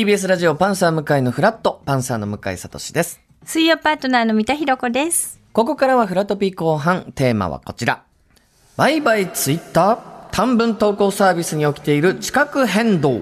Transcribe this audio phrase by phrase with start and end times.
[0.00, 3.20] TBS ラジオパンサー向井のフラットパンサーの向井聡です。
[3.44, 5.38] 水曜パートナーの三田寛子です。
[5.52, 8.02] ここからはフラトピー後半テーマはこちら。
[8.78, 9.98] バイバイツイッター
[10.30, 13.20] 短文投稿サービスに起きている地殻変動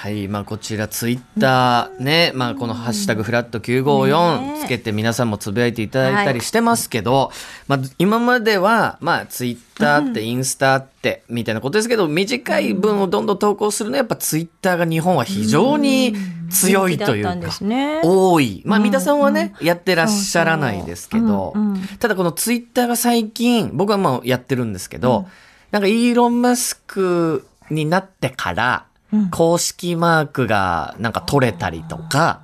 [0.00, 7.30] はい、まあこちらツイッターね、まあこのハッシュタグフラット954つけて皆さんもつぶやいていただいたりしてますけど、
[7.68, 16.14] まあ今まではまあツイッターってインスタってみたいなことですけど、短い文をどんどん投稿するのはやっぱツイッターが日本は非常に
[16.48, 18.00] 強いというかね。
[18.02, 18.62] 多い。
[18.64, 21.52] まあ三田さんはね、やってらっしゃらないですけど、
[21.98, 25.28] ただこのツイッターが最近、僕はまあやってるんですけど、
[25.72, 28.86] なんかイーロン・マスクになってから、
[29.30, 32.40] 公式マークがなんか取れたりとか、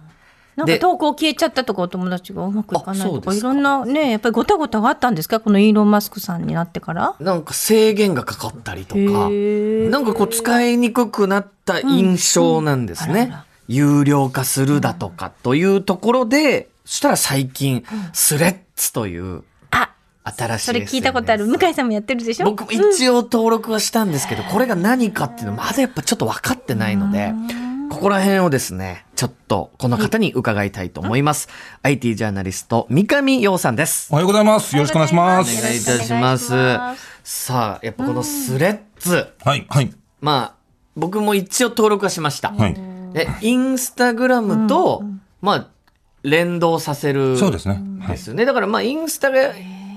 [0.57, 5.41] なんか投稿消えちゃったとかお友達がうまくいかないとかいろんなねやっぱりごたごたがあったんですか？
[5.41, 7.15] このイーロン・マスクさんになってから。
[7.21, 13.13] なんか制限がかかったりとか、なんかこう使いにくくなった印象なんですね。
[13.13, 13.47] うんうんあらあら。
[13.69, 19.43] 有料化するだとかというところで、そしたら最近、スレッズというあ
[20.37, 22.47] 新しいそれ聞いたことある向井さんもやってるでしょ？
[22.47, 27.33] 僕も一応登録はしたんですけど、これが何かっていうのまだやっぱちょっと分かってないので、
[27.91, 31.49] ここら辺をですね、ちょっとこの方に伺いたいと思います。
[31.83, 34.09] IT ジャーナリスト、三上洋さんです。
[34.11, 34.75] おはようございます。
[34.75, 35.63] よろしくお願いしまおす。
[35.63, 36.49] 願いいたします。
[37.23, 39.93] さあ、やっぱこのスレッズ、はい、はい。
[40.21, 40.55] まあ、
[40.97, 42.51] 僕も一応登録はしました。
[42.51, 42.75] はい。
[43.13, 45.05] で、インスタグラムと、
[45.41, 45.69] まあ、
[46.23, 47.39] 連動させる。
[47.39, 47.81] そうですね。
[48.01, 48.11] はい。
[48.13, 48.45] ですよね。
[48.45, 49.31] だからまあ、インスタ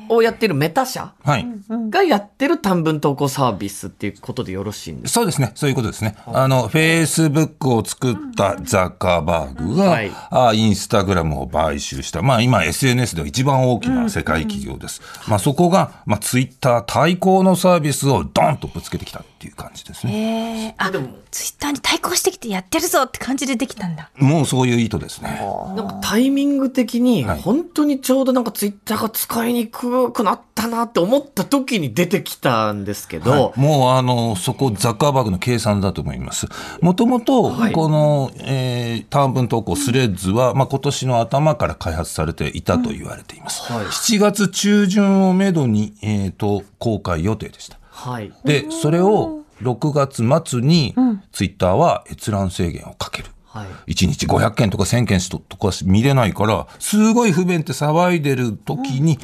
[0.09, 1.45] をやってるメタ社はい。
[1.89, 5.19] がやってる短文投稿サービスっていうことでよろしいんですか？
[5.19, 5.51] そうですね。
[5.55, 6.15] そういうことですね。
[6.27, 12.21] あの、Facebook を作ったザッカーバーグが、はいあインスタグラムを買収した。
[12.21, 15.01] まあ今 SNS では一番大きな世界企業です。
[15.27, 20.75] まあそこが、まあ Twitter 対抗のサービスをドンとぶつけてきたっていう感じですね。
[20.77, 24.09] えー、あでもツイッターに対抗してきてやってるぞって感じでできたんだ。
[24.17, 25.39] もうそういう意図ですね。
[25.75, 36.47] なんかタイミング的に、はい本当にちょうどなんかツイッターが使いにくくなったなって思った時に出てきたんですけど、はいもうあの、そこ、ザッカーバーグの計算だと思います。
[36.81, 43.71] もともと、はいこの、えー短文投稿スレッズは、まあ、今年の頭から開発されていたと言われています。
[43.71, 47.77] はい7月中旬をめどに、えーと、公開予定でした。
[47.89, 48.31] はい。
[48.45, 50.95] で、それを6月末に、
[51.31, 53.29] ツイッターは閲覧制限をかける。
[53.45, 53.93] はい。
[53.93, 59.19] 1日500件とか1000件とか見れないから、すごい不便って騒いでる時に、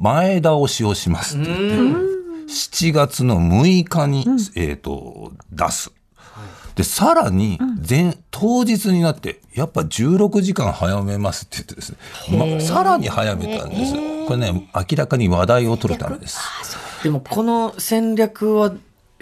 [0.00, 1.46] 前倒しをしますって。
[1.46, 2.14] 言って、
[2.52, 5.92] 7月の6日に、えっ、と、出す。
[6.74, 11.90] で、さらに、前、当日になって、やっぱ16時間早めますって言ってです
[12.30, 14.00] ね、ま、さらに早めたんですよ。
[14.26, 16.38] これね、明らかに話題を取るためです。
[17.04, 18.72] でもこの戦略は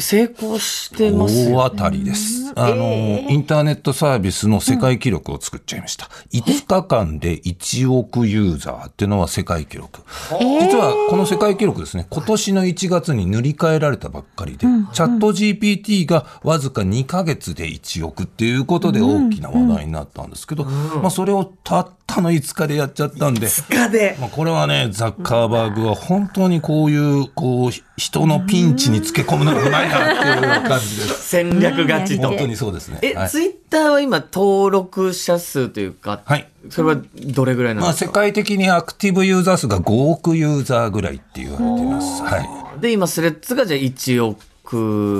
[0.02, 2.52] 成功してますよ、大当たりです。
[2.54, 6.10] あの、インターネットサービスの世界記録を作っちゃいました。
[6.32, 10.00] 5日間で1億ユーザーっていうのは世界記録。
[10.30, 24.16] 実はこの世界記録ですね、今年の1月に塗り替えられたばっかりで、チャット GPT がわずか2ヶ月で1億っていうことで大きな話題になったんですけど、まあそれをたったの5日でやっちゃったんで、2日で。
[24.20, 31.28] まあ、これはね、ザッカーバーグは本当にこういう、こう、人のピンチにつけ込むのがうまいなっていう感じです。
[31.28, 32.38] 戦略勝ちと本。
[32.38, 32.98] 当にそうですね。
[33.02, 36.46] え、はいツイッターは今登録者数というか、はい。
[36.70, 42.22] それはどれぐらいなんまあ、ですか、世界的にアクティブユーザー数が5億ユーザーぐらいって言われています。
[42.22, 42.80] はい。
[42.80, 44.42] で、今スレッズがじゃあ1億、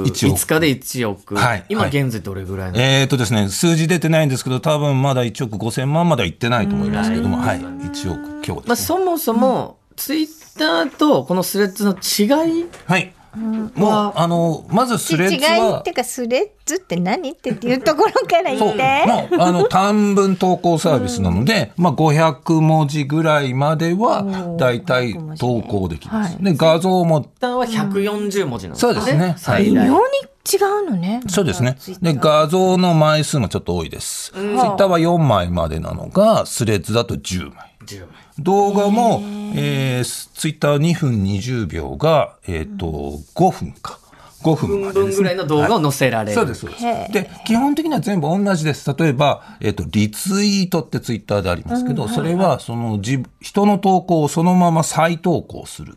[0.05, 1.35] 1億5日で1億。
[1.37, 7.61] はい今はい現在どれぐらいなんですか、えーとですね、数字出てないんですけど、多分まだ1億5000万まではいってないと思いますけども、はい。
[7.61, 8.87] 1億強まあ、です、ね。
[8.87, 13.13] そもそも、ツイッターとこのスレッズの違いはい。
[13.35, 19.05] もう、あの、まずスレッズ違いはっていうかスレッズって何っていうところから言そう、って。
[19.07, 26.43] まあ、あの、短文投稿サービスなので、まあ、500文字ぐらいまでは、だいたい投稿できます。
[26.43, 29.87] で、画像も、ツイッターは140文字なんですそうですね最大。
[29.87, 30.03] 微妙に
[30.53, 30.57] 違
[30.87, 31.23] うのね。
[31.29, 34.33] そうですねで、画像の枚数もちょっと多いです。
[34.33, 37.72] ツイッターは4枚までなのが、スレッズだと10枚。
[37.85, 38.09] 10枚
[38.39, 39.21] 動画も、
[39.55, 42.87] えー、ツイッター2分20秒が、えっ、と、
[43.35, 43.99] 5分か。
[44.43, 46.35] 5分までですねぐらいの動画を載せられる。
[46.35, 47.13] そうです、そうです。
[47.13, 48.93] で、基本的には全部同じです。
[48.93, 55.95] 例えば、えっ、と、リツイートってツイッターでありますけど、それは、その、自人の投稿をそのまま再投稿する、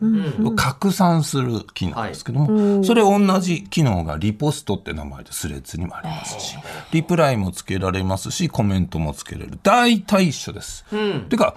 [0.55, 6.55] 拡散する機能ですけども、それ同じ機能がリポストって名前でスレッズにもありますし、
[6.91, 9.57] リプライもつけられますし、コメントもつけれる。
[9.63, 10.85] 大体一緒です。
[11.29, 11.55] てか、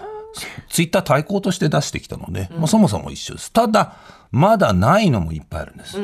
[0.69, 3.53] ツイッター対抗として出してきたので、まあ、そもそも一緒です。
[3.53, 3.97] ただ、
[4.31, 5.97] まだないのもいっぱいあるんです。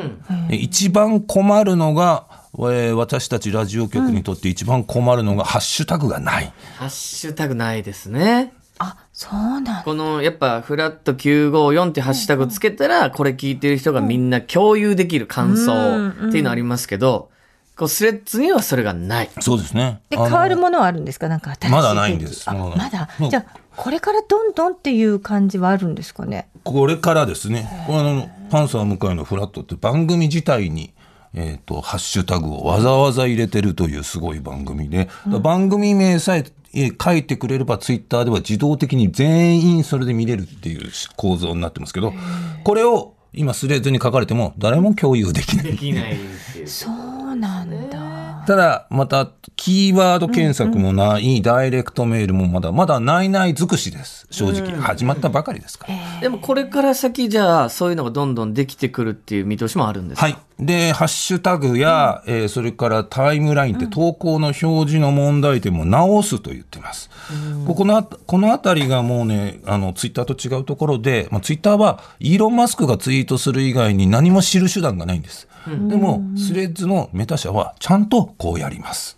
[0.49, 2.27] で一番困るのが、
[2.57, 6.53] えー私たちラジオ局にとって一番困るのがハッシュタグがない。
[6.77, 8.53] ハッシュタグないですね。
[8.79, 9.83] あ、そうなんだ。
[9.85, 17.31] このやっぱフラット954ってハッシュタグつけたら、これ聞いてる人がみんな共有できる感想っていうのありますけど、
[17.77, 19.31] こうスレッズにはそれがない。
[19.41, 20.01] そうですね。
[20.09, 21.29] で、変わるものはあるんですか？
[21.29, 23.09] なんかまだないんですあまだ。
[23.29, 26.49] じゃあ、これからどんどんっていう感じはあるんですかね？
[26.63, 30.95] これからですね、あの、パンサー向井のフラットって番組自体に、
[31.35, 36.45] えっ、と、ハッシュタグをわざわざ入れてるというすごい番組で、だから番組名さえ
[36.75, 42.13] え書いてくれればツイッターでは自動的に全員それで見れるっていう構造になってますけど、
[42.63, 45.67] これを今スレッズに書かれても誰も共有できない。
[45.73, 46.17] できないっ
[46.53, 46.69] ていう。
[46.69, 46.95] そう。
[48.47, 49.31] ただ、また、
[49.65, 54.27] キーワード検索もない、ダイレクトメールもまだ、まだないない尽くしです。
[54.31, 54.79] 正直。
[54.79, 56.21] 始まったばかりですから。
[56.21, 60.27] でもこれから先じゃあそういうのがどんどんできてくるっていう見通しもあるんですか？
[60.27, 60.37] はい。
[60.61, 67.09] で、ハッシュタグや、えーそれからタイムラインって投稿の表示の問題点も直すと言ってます。
[67.67, 75.49] ここのあ、このあたりがもうね、あの、ツイッターと違うところで、まあ、ツイッターはイーロン・マスクがツイートする以外に何も知る手段がないんです。
[75.67, 79.17] でも、スレッズのメタ社はちゃんとこうやります。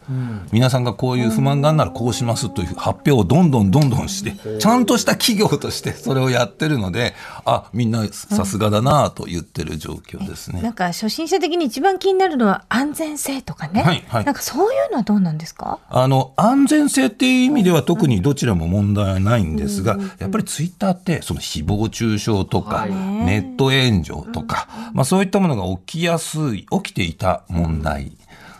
[0.52, 10.60] 皆さんがこういう不満があるならこうしますという発表をどんどんどんどんして、ちゃんとした企業として それをやってるので、あ、みんなさすがだなと言ってる状況ですね。
[10.62, 13.82] なんか初心者的に一番気になるのは安全性とかね。
[13.82, 15.78] はいはいなんかそういうのはどうなんですか？
[15.90, 22.90] あの、安全性っていう意味では特にどちらも問題はないんですが、やっぱりツイッターって、その誹謗中傷とか、はい
[23.26, 28.12] ネット炎上とか、まあそういったものが起きやすい、起きていた問題。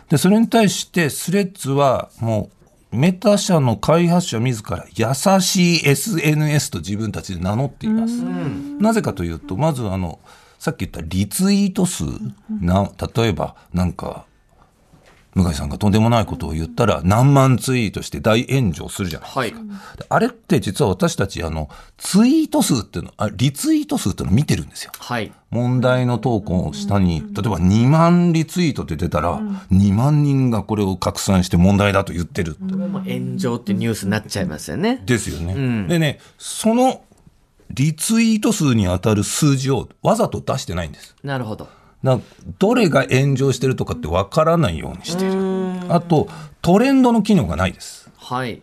[0.09, 2.49] で、それに対してスレッズはも
[2.91, 8.23] う、メタ社の開発者自ら優しい SNS と自分たちで名乗っています。
[8.79, 10.19] なぜかというと、まずあの、
[10.57, 12.05] さっき言ったリツイート数
[12.61, 14.25] な、例えばなんか、
[15.37, 19.51] 向井さんがとんでもないことを言ったら何万ツイートして大炎上するじゃないはい。
[19.51, 19.57] で
[20.09, 24.91] あれって実は私たちあのツイート数っていうのあリツイート数っていうのを見てるんですよ。
[24.97, 25.31] はい。
[25.51, 29.39] 問題の投稿を下に例えば2万リツイートって出たら
[29.71, 32.57] 2万人がこれを拡散して問題だと言ってる。
[32.59, 35.01] もう炎上ってニュースになっちゃいますよね。
[35.05, 35.53] ですよね。
[35.53, 37.03] んでねその
[37.69, 41.15] リツイート数に当たる数字をわざと出してないんです。
[41.23, 41.67] なるほど。
[42.03, 42.19] な
[42.59, 45.33] どれが炎上してるとかってわからないようにしてる。
[45.89, 46.27] あと
[46.61, 48.09] トレンドの機能がないです。
[48.17, 48.61] はい。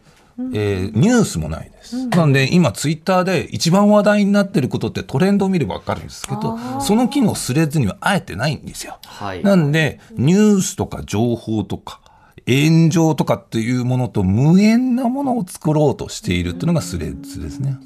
[0.52, 2.08] えーニュースもないです。
[2.08, 8.98] なんで今ツイッターで一番話題になってることってトレンドを見ればわかるんですけど、その機能スレッズにはあえてないんですよ。
[9.04, 9.42] はい。
[9.44, 12.00] なんでニュースとか情報とか
[12.46, 17.78] 炎上とかっていうものと無縁なものを作ろうとしているっていうのがスレッズですね。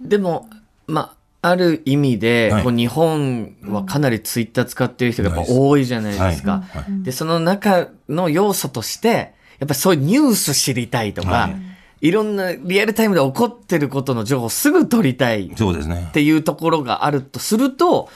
[0.00, 0.48] でも、
[0.86, 2.62] まあ、ある意味で、はい。
[2.64, 6.64] こう日本はかなりツイッター使ってる人がやっぱ多いじゃないですか。
[6.68, 6.82] はい。
[6.82, 12.08] はで、その中の要素として、やっぱりそういうニュース知りたいとか、はい。
[12.08, 16.10] い、ろんなリアルタイムで起こってることの情報をすぐ取りたいっそうですね。
[16.12, 18.08] ていうところがあるとすると、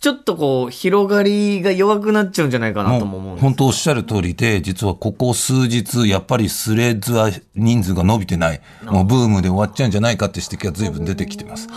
[0.00, 3.42] ちょっとこう、広がりが弱くなっちゃうんじゃないかなとも思うんです。
[3.42, 11.68] 本当おっしゃる通りで、実はここ数日、やっぱりスレッズは人数が伸びてない、もうブームで終わっちゃうんじゃないかって指摘が随分出てきてます。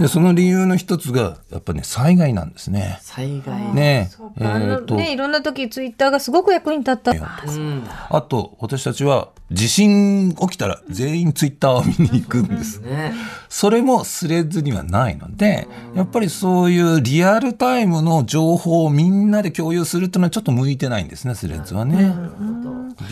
[0.00, 2.98] で、その理由の一つが、やっぱね、災害なんですね。
[3.00, 3.72] 災害。
[3.72, 4.10] ね
[4.40, 7.12] えあのーと、ね、いろんな時ツイッターがすごく役に立った。
[7.12, 7.84] うん。
[8.10, 12.80] あと、私たちは、地震起きたら全員ツイッターを見に行くんです。
[12.80, 13.14] ね。
[13.48, 22.14] それもスレッズにはないので、やっぱりそういうリアルタイムの情報をみんなで共有するっていうのはちょっと向いてないんですね、スレッズはね。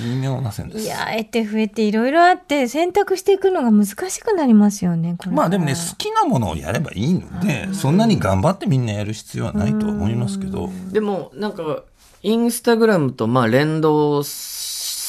[0.05, 0.85] 微妙な線です。
[0.85, 5.17] いや、得て増えていろいろあって選択していくのが難しくなりますよね。
[5.19, 11.83] これまあでもね、好きなものをやればいいので、そんなに頑張ってみんなやる必要はないとは思いますけど、でも、なんか、
[12.23, 14.23] インスタグラムとまあ連動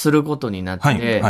[0.07, 1.21] することになって。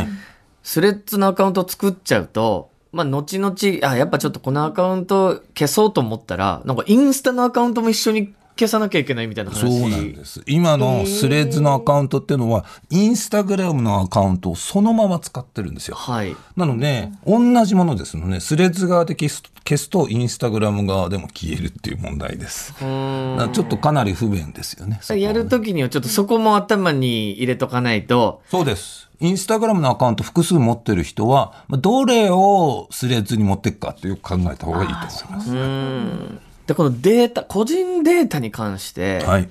[0.61, 3.55] スレッズのアカウントを作っちゃうと、まあ、後々、
[3.89, 9.59] あ、やっぱちょっとこのアカウント消そうと思ったら、なんかインスタのアカウントも一緒に消さなきゃいけないみたいな話。
[9.59, 10.41] そうなんです。
[10.47, 15.95] 今のスレッズのアカウントっていうのは、インスタグラムのアカウントをそのまま使ってるんですよ。
[15.95, 16.35] はい。
[16.55, 22.73] なので、同じものですので、スレッズ側で消す消すと、インスタグラム側でも消えるっていう問題です。
[22.79, 24.99] ちょっとかなり不便ですよね。
[25.01, 29.09] そこはやるときにはちょっとそこも頭に入れとかないと、そうです。
[29.19, 36.46] インスタグラムのアカウント複数持ってる人は、まあどれをスレッズに持っていくかってよく考えた方がいいと思います。
[36.67, 39.49] で、このデータ、個人データに関して、はい。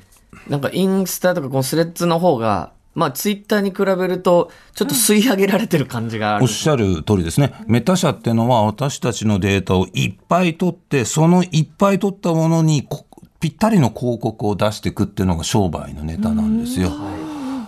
[0.48, 6.38] なんかインスタとかこのスレッズの方が、まあツイッターに比べると、ちょっと吸い上げられてる感じが。
[6.40, 7.52] おっしゃる通りですね。
[7.66, 13.06] メタ社っていうのは私たちのデータをいっぱい取って、そのいっぱい取ったものにこ
[13.40, 16.90] ぴったりの広告を出していくっていうのが商売のネタなんですよ。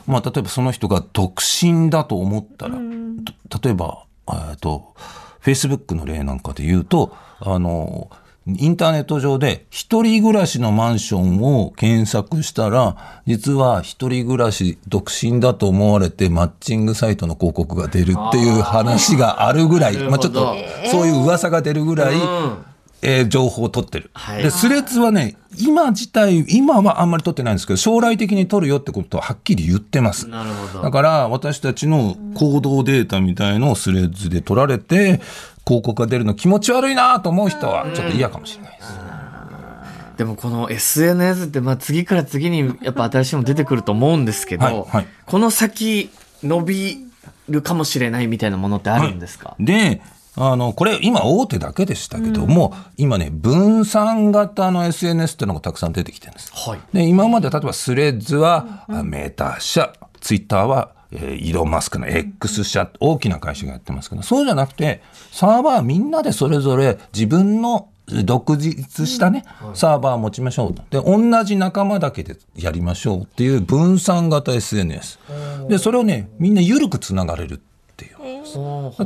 [0.07, 2.79] まあ、例えばその人が独身だと思ったら、
[3.51, 4.95] と例えば、えっと、
[5.43, 8.11] Facebook の例なんかで言うと、あの、
[8.57, 20.57] インターネット上で一人暮らしのマンションを検索したら、実は一人暮らし独身だと思われてマッチングサイトの広告が出るっていう話があるぐらい、まあちょっと
[20.91, 22.17] そういう噂が出るぐらい、
[23.03, 24.11] えー情報を取ってる。
[24.15, 30.27] はいで、スレッズはね、今自体、今はあんまり取ってないんですけど、将来的に取るよってことははっきり言ってます。
[30.27, 35.21] なるほどだから、私たちの行動データみたいのをスレッズで取られて、
[35.69, 38.99] 広告が出るの気持ち悪いなと思う人はちょっと嫌かもしれないです。
[40.17, 45.07] でもこの SNS ってまあ次から次にやっぱ新しいもの出てくると思うんですけど、はいはい。
[45.27, 46.11] この先
[46.43, 47.07] 伸び
[47.49, 50.01] るかもしれないみたいなものってあるんですか、で、
[50.35, 56.53] あの、これ今大手だけでしたけども、今ね、分散型の SNS っていうのがたくさん出てきてるんです。
[56.53, 56.81] はい。
[56.93, 67.89] で、今まで例えばスレッズは、あメタ社、ツイッターは、えーイーロン・マスクの X 社、大きな会社がやってますけど、そうじゃなくて、サーバーみんなでそれぞれ自分の
[68.25, 70.83] 独立したね、サーバーを持ちましょうと。
[70.91, 75.19] で、同じ仲間だけでやりましょうっていう分散型 SNS。
[75.69, 77.59] で、それをね、みんな緩くつながれるっ
[77.97, 78.19] ていう。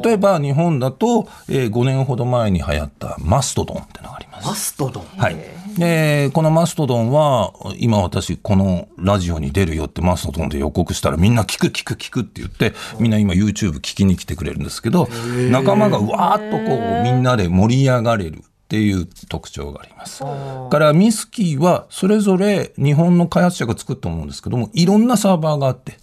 [0.05, 4.47] 例えば日本だと、えー5年ほど前に流行ったマストドンってのがあります。
[4.47, 5.37] マストドン、はい。
[5.79, 15.09] で、このマストドンは、今私このラジオに出るよってマストドンで予告したらみんな聞く聞く聞くって言って、みんな今 YouTube 聞きに来てくれるんですけど、
[15.51, 18.43] 仲間がうわーっとこうみんなで盛り上がれる。
[18.73, 20.25] っていう特徴があります。
[20.25, 25.99] からミスキーはそれぞれ日本の開発者が作ったものですけどもいろんなサーバーがあって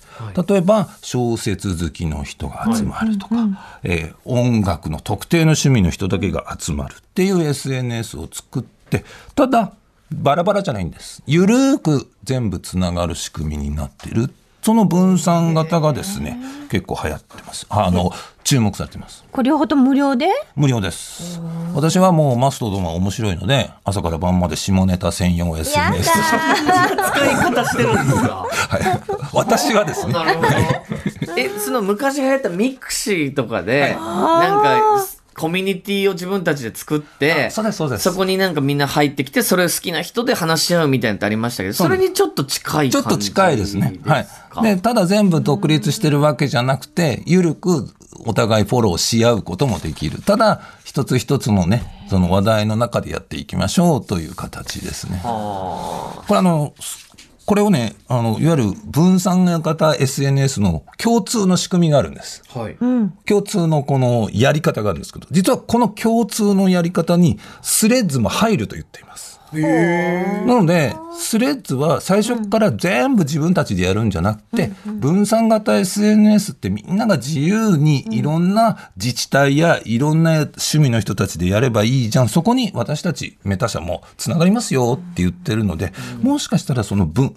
[0.47, 3.35] 例えば小説好きの人が集まるとか、
[3.81, 8.78] えー音楽の特定の趣味の人だけが集まるっていう SNS を作って
[9.35, 9.73] ただ
[10.11, 11.21] バラバラじゃないんです。
[11.27, 14.31] ゆるーく全部つながる仕組みになってる。
[14.61, 16.37] その分散型がですね
[16.69, 17.65] 結構流行ってます。
[17.69, 18.11] あの
[18.43, 19.23] 注目されてます。
[19.31, 20.27] これ両方とも無料で？
[20.55, 21.39] 無料です。
[21.73, 28.45] 私はもうマストドンは面白いので朝から晩まで下ネタ専用 SNS 使い方してるんですか？
[28.49, 29.01] はい、
[29.33, 30.13] 私はですね。
[31.37, 35.05] えその昔流行ったミクシーとかで、なんか
[35.39, 43.99] コミュニティを自分たちで作ってあそうですそうですこになんかみんな入ってきてそれを好きな人で話し合うみたいなのってありましたけどそれにちょっと近いちょ感じっと近いですね。
[44.05, 44.61] はいか。
[44.61, 47.87] で、ただ全部独立してるわけじゃなくて、ゆるく
[48.25, 50.21] お互いフォローし合うこともできる。
[50.21, 55.21] ただ、一つ一つのね、その話題の中でやっていきましょうという形ですね。
[55.23, 56.73] これあの、
[57.49, 62.43] これをね、あの、いわゆる分散型 SNS の共通の仕組みがあるんです。
[62.47, 62.77] はい、
[63.25, 69.28] 共通のこのやり方があるんですけど、実はこの共通のやり方にスレッズも入ると言っています。
[69.53, 82.29] なので、スレッズは最初から全部自分たちでやるんじゃなくて、分散型 SNS ってみんなが自由にいろんな自治体やいろんな趣味の人たちでやればいいじゃん。
[82.29, 87.35] そこに私たちメタ社もつながりますよって言ってるので、もしかしたらその分、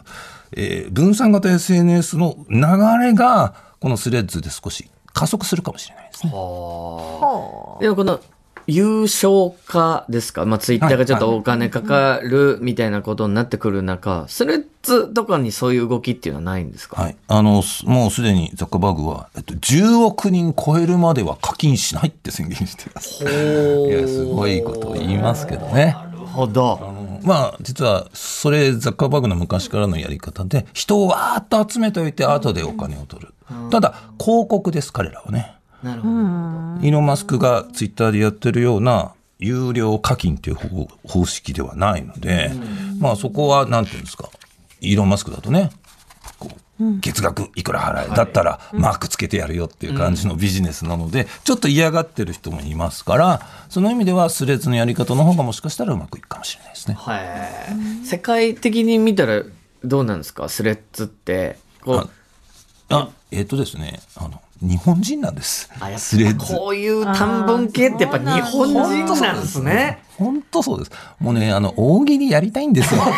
[0.52, 2.58] えー分散型 SNS の流
[3.02, 6.30] れがこのスレッズで少し加速するかもしれないですね。
[6.32, 8.20] でもこの
[8.66, 17.16] 有償化ですか、まあ、ツイッターがちょっとお金かかるみたいなことになってくる中、スレッズとかにそういう動きっていうのはないんですか、はい。
[17.28, 23.22] あの、すもうすでにザッカーバーグは、えっと、10億人超えるまでは課金しないって宣言しています。
[23.24, 23.26] い
[23.90, 25.96] や、すごいことを言いますけどね。
[25.96, 27.20] なるほど。
[27.24, 33.32] まあ、実は、それ、ザッカーバーグの昔からのやり方で、人をわーっと集めておいて、後でお金を取る。
[33.70, 35.54] ただ、広告です、彼らはね。
[35.82, 36.14] なるほど。
[36.14, 42.52] イーロン・マスクがツイッターでやってるような、有料課金っていう方方式ではないので、
[43.00, 44.28] まあそこは、なんていうんですか、
[44.80, 45.70] イーロン・マスクだとね、
[46.38, 46.48] こ
[46.80, 56.94] う月額いくら払え、だったらマークつけてやるよっていう感じのビジネスなので、ちょっと嫌がってる人もいますから、その意味ではスレッズのやり方の方がもしかしたらうまくいくかもしれないですね。
[56.98, 58.06] はい。
[58.06, 59.42] 世界的に見たら
[59.84, 60.48] どうなんですか？
[60.48, 61.58] スレッズって。
[61.84, 62.10] こう
[62.90, 65.68] あ、えっ、とですね、あの、日本人なんです。
[65.98, 66.36] スレッズ。
[66.38, 69.98] ぱこういう短文系ってやっぱ日本人なんですね。
[70.16, 70.92] 本当そうです。
[71.18, 73.00] もうね、あの、大喜利やりたいんですよ。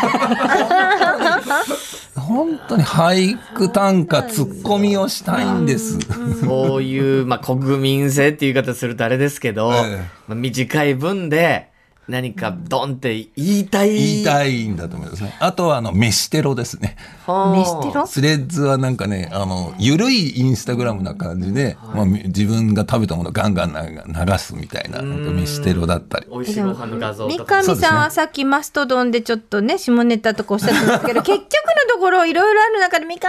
[2.16, 5.98] 本当に俳句短歌、ツッコミをしたいんです。
[6.40, 9.96] そういう、まあ、国民性っていう言い方するとあれですけど、ええ
[10.28, 11.73] まあ、短い文で、
[12.08, 13.92] 何かドンって言いたい。
[13.94, 15.34] 言いたいんだと思いますね。
[15.40, 16.96] あとは、あの、飯テロですね。
[17.26, 18.06] はあ飯テロ？
[18.06, 26.26] スレッズはなんかね、あの、ゆるいインスタグラムな感じで、まあ、み自分が食べたものをガンガンな流すみたいな、なんか飯テロだったり。
[26.30, 27.62] 美味しいご飯の画像三とか。
[27.62, 33.28] 上さんはさっきマストドンでちょっとね下ネタとかおっしゃってましたけど 結局のところいろいろある中で三上さ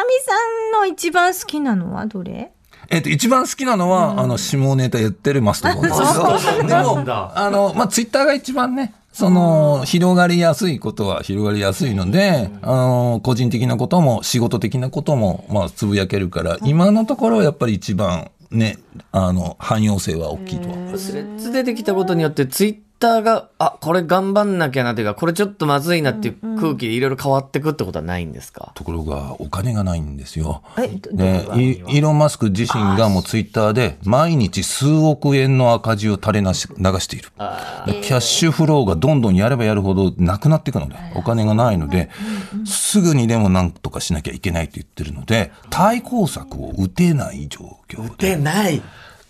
[0.78, 2.52] んの一番好きなのはどれ？
[2.90, 6.68] えっと、一番好きなのは、あの、下ネタ言ってるマストドンです。
[6.68, 7.04] でも、
[7.36, 18.78] あの、まあ、ツイッターが一番ね、その、広がりやすいことは広がりやすいので、あの、個人的なことも、仕事的なことも、まあ、つぶやけるから、今のところやっぱり一番、ね、
[19.12, 21.08] あの、汎用性は大きいと思います。
[21.08, 28.72] スレッズ出てきたことによって、ツイッターが、あ、これ頑張んなきゃなというか、これちょっとまずいなっていう空気でいろいろ変わってくってことはないんですか？
[28.76, 30.64] ところが、お金がないんですよ。
[30.78, 37.30] えどで、イイーロン・マスク自身がもうツイッターで毎日数億円の赤字を垂れなし流している。
[37.86, 42.10] でキャッシュフローがどんどんやればやるほどなくなっていくので、お金がないので、
[42.66, 48.82] すぐにでも何とかしなきゃいけないと言ってるので、対抗策を打てない状況で、ない。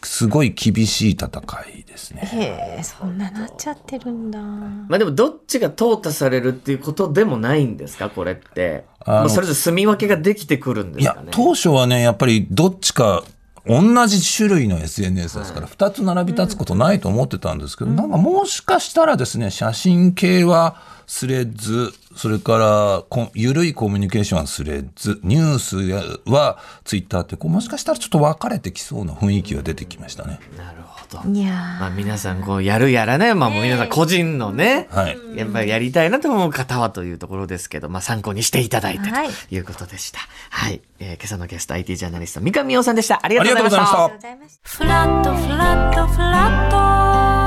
[0.06, 1.30] すごい厳しい戦
[1.78, 2.22] いですね。
[2.22, 8.86] へえそんななっちゃってるんだまあでも、どっちが淘汰されるっていうことでもないんですかこれって。
[9.06, 13.24] もうそれぞれ住み分けができてくるんでいやすかね。、当初はね、やっぱりどっちか、
[13.68, 25.78] 同じ種類の SNS ですから、二つ並び立つことないと思ってたんですけど、なんかもしかしたらですね、写真系はスレッズ、それからこゆるいコミュニケーションはスレッズ、ニュース
[26.32, 30.40] はツイッターって、こうもしかしたらちょっと分かれてきそうな雰囲気が出てきましたね。
[30.58, 31.30] なるほど。
[31.30, 35.18] いやまあ皆さんこうやるやらね、まあもう皆さん個人のね、はい。
[35.36, 40.20] やっぱりやりたいなと思う方はというところですけど、まあ参考にしていただいてはいということでした。
[40.50, 40.82] はい。
[41.00, 43.20] えー今朝のゲスト IT ジャーナリスト三上洋さんでした。
[43.22, 43.98] ありがありとうございました。
[43.98, 47.45] がとうございましたフラットフラットフラット